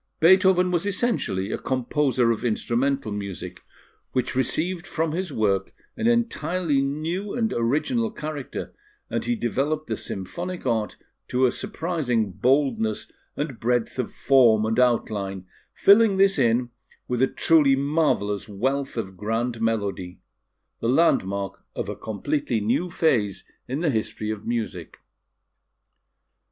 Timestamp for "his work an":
5.11-6.07